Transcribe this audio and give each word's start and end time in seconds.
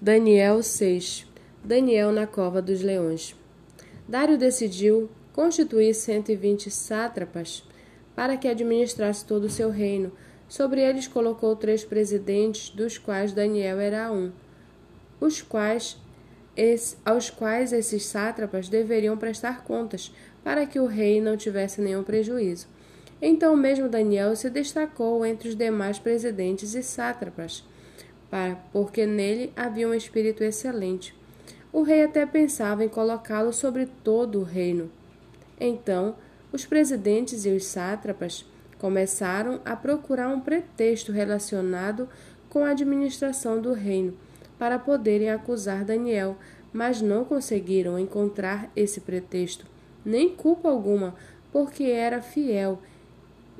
Daniel 0.00 0.62
6 0.62 1.26
Daniel 1.64 2.12
na 2.12 2.26
cova 2.26 2.60
dos 2.60 2.82
leões. 2.82 3.34
Dário 4.06 4.36
decidiu 4.36 5.08
constituir 5.32 5.94
120 5.94 6.70
sátrapas 6.70 7.64
para 8.14 8.36
que 8.36 8.46
administrasse 8.46 9.24
todo 9.24 9.44
o 9.44 9.50
seu 9.50 9.70
reino. 9.70 10.12
Sobre 10.50 10.82
eles 10.82 11.08
colocou 11.08 11.56
três 11.56 11.82
presidentes, 11.82 12.68
dos 12.68 12.98
quais 12.98 13.32
Daniel 13.32 13.80
era 13.80 14.12
um, 14.12 14.30
os 15.18 15.40
quais 15.40 15.96
aos 17.02 17.30
quais 17.30 17.72
esses 17.72 18.04
sátrapas 18.04 18.68
deveriam 18.68 19.16
prestar 19.16 19.64
contas, 19.64 20.12
para 20.44 20.66
que 20.66 20.78
o 20.78 20.84
rei 20.84 21.22
não 21.22 21.38
tivesse 21.38 21.80
nenhum 21.80 22.02
prejuízo. 22.02 22.66
Então 23.20 23.56
mesmo 23.56 23.88
Daniel 23.88 24.36
se 24.36 24.50
destacou 24.50 25.24
entre 25.24 25.48
os 25.48 25.56
demais 25.56 25.98
presidentes 25.98 26.74
e 26.74 26.82
sátrapas 26.82 27.64
porque 28.72 29.06
nele 29.06 29.52
havia 29.56 29.88
um 29.88 29.94
espírito 29.94 30.42
excelente. 30.42 31.14
O 31.72 31.82
rei 31.82 32.04
até 32.04 32.24
pensava 32.24 32.84
em 32.84 32.88
colocá-lo 32.88 33.52
sobre 33.52 33.86
todo 33.86 34.40
o 34.40 34.44
reino. 34.44 34.90
Então, 35.60 36.14
os 36.52 36.64
presidentes 36.64 37.44
e 37.44 37.50
os 37.50 37.64
sátrapas 37.64 38.44
começaram 38.78 39.60
a 39.64 39.74
procurar 39.74 40.28
um 40.28 40.40
pretexto 40.40 41.12
relacionado 41.12 42.08
com 42.48 42.64
a 42.64 42.70
administração 42.70 43.60
do 43.60 43.72
reino 43.72 44.14
para 44.58 44.78
poderem 44.78 45.30
acusar 45.30 45.84
Daniel, 45.84 46.36
mas 46.72 47.00
não 47.00 47.24
conseguiram 47.24 47.98
encontrar 47.98 48.70
esse 48.74 49.00
pretexto, 49.00 49.66
nem 50.04 50.28
culpa 50.30 50.68
alguma, 50.68 51.14
porque 51.52 51.84
era 51.84 52.22
fiel 52.22 52.78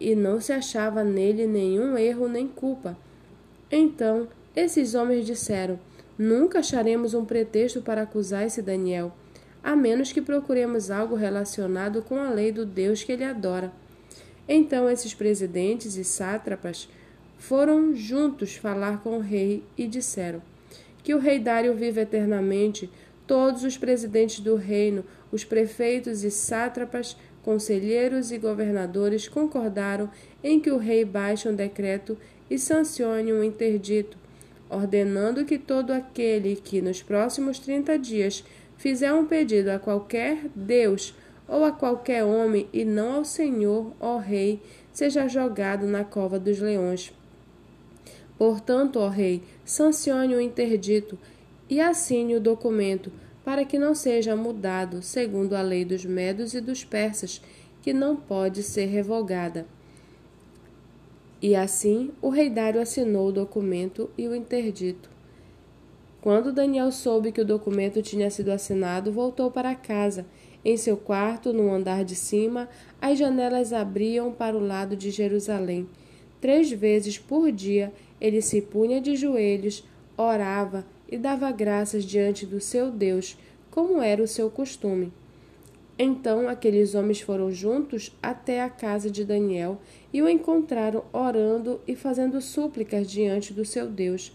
e 0.00 0.14
não 0.14 0.40
se 0.40 0.52
achava 0.52 1.04
nele 1.04 1.46
nenhum 1.46 1.96
erro 1.96 2.28
nem 2.28 2.46
culpa. 2.46 2.96
Então 3.70 4.28
esses 4.56 4.94
homens 4.94 5.26
disseram: 5.26 5.78
Nunca 6.16 6.60
acharemos 6.60 7.12
um 7.12 7.24
pretexto 7.24 7.82
para 7.82 8.02
acusar 8.02 8.46
esse 8.46 8.62
Daniel, 8.62 9.12
a 9.62 9.74
menos 9.74 10.12
que 10.12 10.20
procuremos 10.20 10.90
algo 10.90 11.16
relacionado 11.16 12.02
com 12.02 12.18
a 12.18 12.30
lei 12.30 12.52
do 12.52 12.64
Deus 12.64 13.02
que 13.02 13.12
ele 13.12 13.24
adora. 13.24 13.72
Então 14.48 14.88
esses 14.88 15.12
presidentes 15.12 15.96
e 15.96 16.04
sátrapas 16.04 16.88
foram 17.36 17.94
juntos 17.94 18.54
falar 18.54 19.02
com 19.02 19.16
o 19.16 19.20
rei 19.20 19.64
e 19.76 19.88
disseram: 19.88 20.40
Que 21.02 21.14
o 21.14 21.18
rei 21.18 21.38
Dário 21.38 21.74
vive 21.74 22.00
eternamente. 22.00 22.88
Todos 23.26 23.64
os 23.64 23.78
presidentes 23.78 24.40
do 24.40 24.54
reino, 24.54 25.02
os 25.32 25.44
prefeitos 25.44 26.22
e 26.24 26.30
sátrapas, 26.30 27.16
conselheiros 27.42 28.30
e 28.30 28.36
governadores 28.36 29.26
concordaram 29.26 30.10
em 30.42 30.60
que 30.60 30.70
o 30.70 30.76
rei 30.76 31.06
baixe 31.06 31.48
um 31.48 31.54
decreto 31.54 32.18
e 32.50 32.58
sancione 32.58 33.32
um 33.32 33.42
interdito 33.42 34.18
ordenando 34.74 35.44
que 35.44 35.58
todo 35.58 35.92
aquele 35.92 36.56
que 36.56 36.82
nos 36.82 37.02
próximos 37.02 37.58
trinta 37.58 37.98
dias 37.98 38.44
fizer 38.76 39.12
um 39.12 39.26
pedido 39.26 39.70
a 39.70 39.78
qualquer 39.78 40.38
Deus 40.54 41.14
ou 41.46 41.64
a 41.64 41.72
qualquer 41.72 42.24
homem 42.24 42.68
e 42.72 42.84
não 42.84 43.12
ao 43.12 43.24
Senhor, 43.24 43.92
ó 44.00 44.16
Rei, 44.18 44.60
seja 44.92 45.28
jogado 45.28 45.86
na 45.86 46.04
cova 46.04 46.38
dos 46.38 46.58
leões. 46.58 47.12
Portanto, 48.36 48.98
ó 48.98 49.08
Rei, 49.08 49.42
sancione 49.64 50.34
o 50.34 50.40
interdito 50.40 51.18
e 51.68 51.80
assine 51.80 52.36
o 52.36 52.40
documento, 52.40 53.12
para 53.44 53.64
que 53.64 53.78
não 53.78 53.94
seja 53.94 54.34
mudado, 54.34 55.02
segundo 55.02 55.54
a 55.54 55.62
lei 55.62 55.84
dos 55.84 56.04
medos 56.04 56.54
e 56.54 56.60
dos 56.60 56.82
persas, 56.82 57.42
que 57.82 57.92
não 57.92 58.16
pode 58.16 58.62
ser 58.62 58.86
revogada. 58.86 59.66
E 61.40 61.54
assim 61.54 62.10
o 62.22 62.28
rei 62.28 62.48
Dário 62.48 62.80
assinou 62.80 63.28
o 63.28 63.32
documento 63.32 64.10
e 64.16 64.26
o 64.26 64.34
interdito. 64.34 65.10
Quando 66.20 66.52
Daniel 66.52 66.90
soube 66.90 67.32
que 67.32 67.42
o 67.42 67.44
documento 67.44 68.00
tinha 68.00 68.30
sido 68.30 68.50
assinado, 68.50 69.12
voltou 69.12 69.50
para 69.50 69.74
casa. 69.74 70.24
Em 70.64 70.74
seu 70.76 70.96
quarto, 70.96 71.52
no 71.52 71.70
andar 71.70 72.02
de 72.02 72.14
cima, 72.14 72.66
as 72.98 73.18
janelas 73.18 73.74
abriam 73.74 74.32
para 74.32 74.56
o 74.56 74.66
lado 74.66 74.96
de 74.96 75.10
Jerusalém. 75.10 75.86
Três 76.40 76.70
vezes 76.70 77.18
por 77.18 77.52
dia 77.52 77.92
ele 78.18 78.40
se 78.40 78.62
punha 78.62 79.00
de 79.00 79.16
joelhos, 79.16 79.84
orava 80.16 80.86
e 81.06 81.18
dava 81.18 81.52
graças 81.52 82.04
diante 82.04 82.46
do 82.46 82.60
seu 82.60 82.90
Deus, 82.90 83.36
como 83.70 84.00
era 84.00 84.22
o 84.22 84.26
seu 84.26 84.50
costume. 84.50 85.12
Então 85.98 86.48
aqueles 86.48 86.94
homens 86.94 87.20
foram 87.20 87.52
juntos 87.52 88.16
até 88.20 88.60
a 88.60 88.68
casa 88.68 89.08
de 89.08 89.24
Daniel 89.24 89.80
e 90.12 90.20
o 90.20 90.28
encontraram 90.28 91.04
orando 91.12 91.80
e 91.86 91.94
fazendo 91.94 92.40
súplicas 92.40 93.08
diante 93.08 93.52
do 93.52 93.64
seu 93.64 93.86
Deus. 93.86 94.32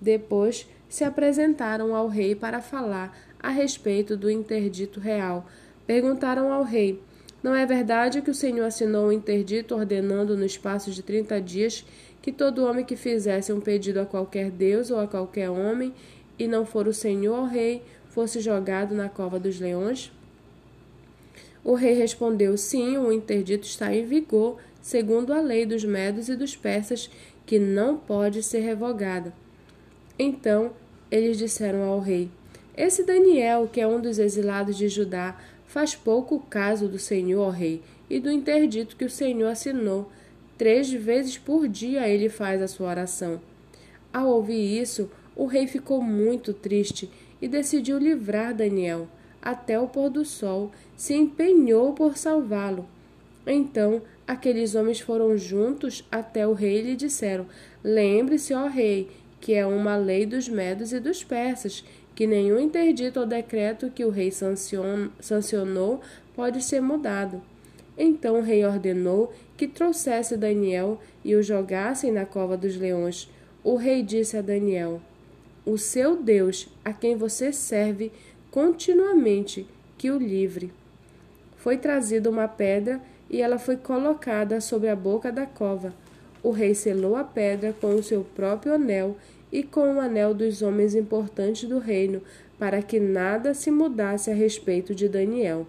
Depois 0.00 0.68
se 0.88 1.04
apresentaram 1.04 1.94
ao 1.94 2.08
rei 2.08 2.34
para 2.34 2.60
falar 2.60 3.16
a 3.40 3.48
respeito 3.48 4.16
do 4.16 4.30
interdito 4.30 5.00
real. 5.00 5.46
Perguntaram 5.86 6.52
ao 6.52 6.62
rei: 6.62 7.00
Não 7.42 7.54
é 7.54 7.64
verdade 7.64 8.20
que 8.20 8.30
o 8.30 8.34
Senhor 8.34 8.66
assinou 8.66 9.06
um 9.06 9.12
interdito 9.12 9.74
ordenando 9.74 10.36
no 10.36 10.44
espaço 10.44 10.90
de 10.90 11.02
trinta 11.02 11.40
dias 11.40 11.86
que 12.20 12.30
todo 12.30 12.66
homem 12.66 12.84
que 12.84 12.96
fizesse 12.96 13.50
um 13.52 13.60
pedido 13.60 14.00
a 14.00 14.06
qualquer 14.06 14.50
Deus 14.50 14.90
ou 14.90 15.00
a 15.00 15.08
qualquer 15.08 15.48
homem, 15.48 15.94
e 16.38 16.46
não 16.46 16.66
for 16.66 16.86
o 16.86 16.92
Senhor, 16.92 17.38
o 17.38 17.46
rei, 17.46 17.82
fosse 18.08 18.40
jogado 18.40 18.94
na 18.94 19.08
cova 19.08 19.38
dos 19.38 19.58
leões? 19.58 20.12
O 21.64 21.74
rei 21.74 21.94
respondeu: 21.94 22.56
Sim, 22.56 22.96
o 22.96 23.12
interdito 23.12 23.66
está 23.66 23.94
em 23.94 24.04
vigor, 24.04 24.58
segundo 24.80 25.32
a 25.32 25.40
lei 25.40 25.66
dos 25.66 25.84
medos 25.84 26.28
e 26.28 26.36
dos 26.36 26.56
persas, 26.56 27.10
que 27.44 27.58
não 27.58 27.96
pode 27.96 28.42
ser 28.42 28.60
revogada. 28.60 29.32
Então 30.18 30.72
eles 31.10 31.38
disseram 31.38 31.82
ao 31.82 32.00
rei: 32.00 32.30
Esse 32.76 33.04
Daniel, 33.04 33.68
que 33.72 33.80
é 33.80 33.86
um 33.86 34.00
dos 34.00 34.18
exilados 34.18 34.76
de 34.76 34.88
Judá, 34.88 35.38
faz 35.66 35.94
pouco 35.94 36.40
caso 36.40 36.88
do 36.88 36.98
Senhor, 36.98 37.50
rei, 37.50 37.82
e 38.08 38.18
do 38.18 38.30
interdito 38.30 38.96
que 38.96 39.04
o 39.04 39.10
Senhor 39.10 39.48
assinou. 39.48 40.10
Três 40.56 40.90
vezes 40.90 41.38
por 41.38 41.68
dia 41.68 42.08
ele 42.08 42.28
faz 42.28 42.60
a 42.60 42.66
sua 42.66 42.88
oração. 42.88 43.40
Ao 44.12 44.28
ouvir 44.28 44.80
isso, 44.80 45.10
o 45.36 45.46
rei 45.46 45.66
ficou 45.66 46.02
muito 46.02 46.52
triste 46.52 47.08
e 47.40 47.46
decidiu 47.46 47.98
livrar 47.98 48.54
Daniel 48.54 49.06
até 49.48 49.80
o 49.80 49.88
pôr 49.88 50.10
do 50.10 50.26
sol, 50.26 50.70
se 50.94 51.14
empenhou 51.14 51.94
por 51.94 52.18
salvá-lo. 52.18 52.86
Então 53.46 54.02
aqueles 54.26 54.74
homens 54.74 55.00
foram 55.00 55.38
juntos 55.38 56.06
até 56.12 56.46
o 56.46 56.52
rei 56.52 56.80
e 56.80 56.82
lhe 56.82 56.94
disseram: 56.94 57.46
Lembre-se, 57.82 58.52
ó 58.52 58.66
rei, 58.66 59.08
que 59.40 59.54
é 59.54 59.64
uma 59.64 59.96
lei 59.96 60.26
dos 60.26 60.50
medos 60.50 60.92
e 60.92 61.00
dos 61.00 61.24
persas, 61.24 61.82
que 62.14 62.26
nenhum 62.26 62.60
interdito 62.60 63.20
ou 63.20 63.26
decreto 63.26 63.90
que 63.90 64.04
o 64.04 64.10
rei 64.10 64.30
sancionou 64.30 66.02
pode 66.36 66.62
ser 66.62 66.82
mudado. 66.82 67.40
Então 67.96 68.40
o 68.40 68.42
rei 68.42 68.66
ordenou 68.66 69.32
que 69.56 69.66
trouxesse 69.66 70.36
Daniel 70.36 71.00
e 71.24 71.34
o 71.34 71.42
jogassem 71.42 72.12
na 72.12 72.26
cova 72.26 72.54
dos 72.54 72.76
leões. 72.76 73.30
O 73.64 73.76
rei 73.76 74.02
disse 74.02 74.36
a 74.36 74.42
Daniel: 74.42 75.00
O 75.64 75.78
seu 75.78 76.22
Deus, 76.22 76.68
a 76.84 76.92
quem 76.92 77.16
você 77.16 77.50
serve, 77.50 78.12
continuamente 78.50 79.66
que 79.96 80.10
o 80.10 80.18
livre. 80.18 80.72
Foi 81.56 81.76
trazida 81.76 82.30
uma 82.30 82.48
pedra 82.48 83.00
e 83.28 83.42
ela 83.42 83.58
foi 83.58 83.76
colocada 83.76 84.60
sobre 84.60 84.88
a 84.88 84.96
boca 84.96 85.30
da 85.30 85.44
cova. 85.44 85.92
O 86.42 86.50
rei 86.50 86.74
selou 86.74 87.16
a 87.16 87.24
pedra 87.24 87.74
com 87.78 87.94
o 87.94 88.02
seu 88.02 88.24
próprio 88.24 88.74
anel 88.74 89.16
e 89.52 89.62
com 89.62 89.96
o 89.96 90.00
anel 90.00 90.32
dos 90.32 90.62
homens 90.62 90.94
importantes 90.94 91.68
do 91.68 91.78
reino, 91.78 92.22
para 92.58 92.82
que 92.82 92.98
nada 92.98 93.54
se 93.54 93.70
mudasse 93.70 94.30
a 94.30 94.34
respeito 94.34 94.94
de 94.94 95.08
Daniel. 95.08 95.66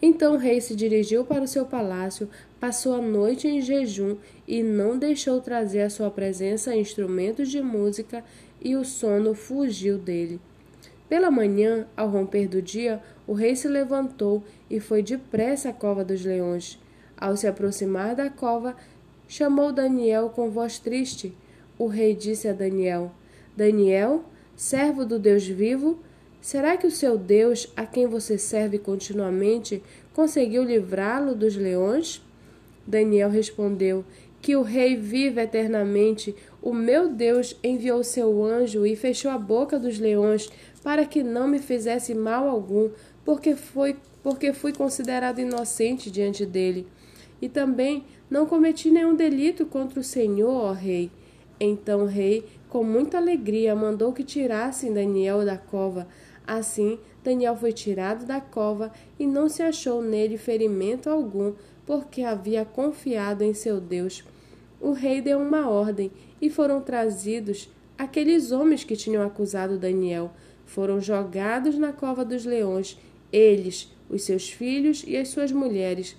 Então 0.00 0.34
o 0.34 0.38
rei 0.38 0.60
se 0.60 0.74
dirigiu 0.74 1.24
para 1.24 1.42
o 1.42 1.48
seu 1.48 1.64
palácio, 1.64 2.28
passou 2.60 2.94
a 2.94 3.00
noite 3.00 3.48
em 3.48 3.60
jejum 3.60 4.16
e 4.46 4.62
não 4.62 4.98
deixou 4.98 5.40
trazer 5.40 5.82
à 5.82 5.90
sua 5.90 6.10
presença 6.10 6.76
instrumentos 6.76 7.50
de 7.50 7.62
música, 7.62 8.24
e 8.60 8.76
o 8.76 8.84
sono 8.84 9.34
fugiu 9.34 9.98
dele. 9.98 10.40
Pela 11.08 11.30
manhã, 11.30 11.86
ao 11.96 12.08
romper 12.08 12.48
do 12.48 12.62
dia, 12.62 13.02
o 13.26 13.32
rei 13.34 13.54
se 13.54 13.68
levantou 13.68 14.42
e 14.70 14.80
foi 14.80 15.02
depressa 15.02 15.68
à 15.68 15.72
cova 15.72 16.04
dos 16.04 16.24
leões. 16.24 16.80
Ao 17.16 17.36
se 17.36 17.46
aproximar 17.46 18.14
da 18.16 18.30
cova, 18.30 18.74
chamou 19.28 19.72
Daniel 19.72 20.30
com 20.30 20.50
voz 20.50 20.78
triste. 20.78 21.36
O 21.78 21.86
rei 21.86 22.14
disse 22.14 22.48
a 22.48 22.52
Daniel: 22.52 23.12
Daniel, 23.56 24.24
servo 24.56 25.04
do 25.04 25.18
Deus 25.18 25.46
vivo, 25.46 25.98
será 26.40 26.76
que 26.76 26.86
o 26.86 26.90
seu 26.90 27.18
Deus, 27.18 27.70
a 27.76 27.84
quem 27.84 28.06
você 28.06 28.38
serve 28.38 28.78
continuamente, 28.78 29.82
conseguiu 30.12 30.64
livrá-lo 30.64 31.34
dos 31.34 31.56
leões? 31.56 32.22
Daniel 32.86 33.30
respondeu: 33.30 34.04
Que 34.44 34.56
o 34.56 34.60
rei 34.60 34.94
vive 34.94 35.40
eternamente. 35.40 36.36
O 36.60 36.74
meu 36.74 37.08
Deus 37.08 37.56
enviou 37.64 38.04
seu 38.04 38.44
anjo 38.44 38.84
e 38.84 38.94
fechou 38.94 39.30
a 39.30 39.38
boca 39.38 39.78
dos 39.78 39.98
leões 39.98 40.50
para 40.82 41.06
que 41.06 41.22
não 41.22 41.48
me 41.48 41.58
fizesse 41.58 42.14
mal 42.14 42.46
algum, 42.46 42.90
porque 43.24 43.56
foi 43.56 43.96
porque 44.22 44.52
fui 44.52 44.74
considerado 44.74 45.38
inocente 45.38 46.10
diante 46.10 46.44
dele. 46.44 46.86
E 47.40 47.48
também 47.48 48.04
não 48.28 48.44
cometi 48.44 48.90
nenhum 48.90 49.14
delito 49.14 49.64
contra 49.64 49.98
o 49.98 50.04
Senhor, 50.04 50.50
ó 50.50 50.72
rei. 50.72 51.10
Então 51.58 52.02
o 52.02 52.06
rei 52.06 52.44
com 52.68 52.82
muita 52.84 53.18
alegria, 53.18 53.74
mandou 53.74 54.12
que 54.12 54.24
tirassem 54.24 54.92
Daniel 54.92 55.44
da 55.44 55.56
cova. 55.56 56.06
Assim, 56.46 56.98
Daniel 57.22 57.56
foi 57.56 57.72
tirado 57.72 58.26
da 58.26 58.40
cova 58.40 58.92
e 59.16 59.26
não 59.26 59.48
se 59.48 59.62
achou 59.62 60.02
nele 60.02 60.36
ferimento 60.36 61.08
algum, 61.08 61.54
porque 61.86 62.22
havia 62.22 62.64
confiado 62.64 63.42
em 63.42 63.54
seu 63.54 63.80
Deus. 63.80 64.24
O 64.84 64.92
rei 64.92 65.22
deu 65.22 65.38
uma 65.38 65.66
ordem 65.66 66.12
e 66.42 66.50
foram 66.50 66.78
trazidos 66.78 67.70
aqueles 67.96 68.52
homens 68.52 68.84
que 68.84 68.94
tinham 68.94 69.22
acusado 69.22 69.78
Daniel. 69.78 70.30
Foram 70.66 71.00
jogados 71.00 71.78
na 71.78 71.90
cova 71.90 72.22
dos 72.22 72.44
leões, 72.44 73.00
eles, 73.32 73.90
os 74.10 74.24
seus 74.24 74.50
filhos 74.50 75.02
e 75.06 75.16
as 75.16 75.28
suas 75.28 75.50
mulheres. 75.50 76.14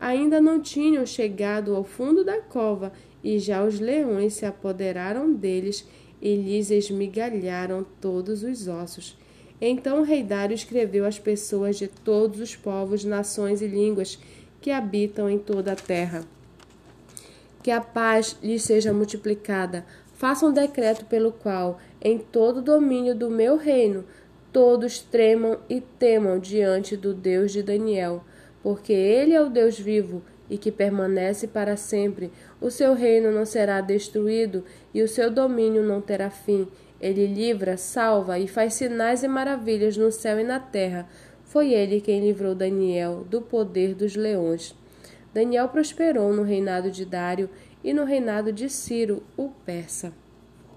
Ainda 0.00 0.40
não 0.40 0.60
tinham 0.60 1.06
chegado 1.06 1.72
ao 1.72 1.84
fundo 1.84 2.24
da 2.24 2.40
cova 2.40 2.92
e 3.22 3.38
já 3.38 3.62
os 3.62 3.78
leões 3.78 4.34
se 4.34 4.44
apoderaram 4.44 5.32
deles 5.32 5.86
e 6.20 6.34
lhes 6.34 6.72
esmigalharam 6.72 7.86
todos 8.00 8.42
os 8.42 8.66
ossos. 8.66 9.16
Então 9.60 10.00
o 10.00 10.04
rei 10.04 10.24
Dário 10.24 10.52
escreveu 10.52 11.06
às 11.06 11.20
pessoas 11.20 11.78
de 11.78 11.86
todos 11.86 12.40
os 12.40 12.56
povos, 12.56 13.04
nações 13.04 13.62
e 13.62 13.68
línguas 13.68 14.18
que 14.60 14.72
habitam 14.72 15.30
em 15.30 15.38
toda 15.38 15.70
a 15.70 15.76
terra. 15.76 16.26
Que 17.62 17.70
a 17.70 17.80
paz 17.80 18.36
lhes 18.42 18.62
seja 18.62 18.92
multiplicada. 18.92 19.84
Faça 20.14 20.46
um 20.46 20.52
decreto 20.52 21.04
pelo 21.06 21.32
qual, 21.32 21.78
em 22.00 22.18
todo 22.18 22.58
o 22.58 22.62
domínio 22.62 23.14
do 23.14 23.30
meu 23.30 23.56
reino, 23.56 24.04
todos 24.52 24.98
tremam 24.98 25.58
e 25.68 25.80
temam 25.80 26.38
diante 26.38 26.96
do 26.96 27.14
Deus 27.14 27.52
de 27.52 27.62
Daniel, 27.62 28.24
porque 28.62 28.92
ele 28.92 29.34
é 29.34 29.40
o 29.40 29.48
Deus 29.48 29.78
vivo 29.78 30.22
e 30.50 30.58
que 30.58 30.72
permanece 30.72 31.46
para 31.46 31.76
sempre. 31.76 32.32
O 32.60 32.70
seu 32.70 32.94
reino 32.94 33.30
não 33.30 33.46
será 33.46 33.80
destruído 33.80 34.64
e 34.92 35.02
o 35.02 35.08
seu 35.08 35.30
domínio 35.30 35.82
não 35.82 36.00
terá 36.00 36.28
fim. 36.28 36.66
Ele 37.00 37.26
livra, 37.26 37.76
salva 37.76 38.38
e 38.38 38.48
faz 38.48 38.74
sinais 38.74 39.22
e 39.22 39.28
maravilhas 39.28 39.96
no 39.96 40.10
céu 40.10 40.38
e 40.38 40.44
na 40.44 40.58
terra. 40.58 41.08
Foi 41.44 41.72
ele 41.72 42.00
quem 42.00 42.20
livrou 42.20 42.54
Daniel 42.54 43.24
do 43.30 43.40
poder 43.40 43.94
dos 43.94 44.16
leões. 44.16 44.74
Daniel 45.32 45.68
prosperou 45.68 46.32
no 46.32 46.42
reinado 46.42 46.90
de 46.90 47.04
Dário 47.04 47.48
e 47.82 47.92
no 47.92 48.04
reinado 48.04 48.52
de 48.52 48.68
Ciro, 48.68 49.22
o 49.36 49.48
persa. 49.48 50.12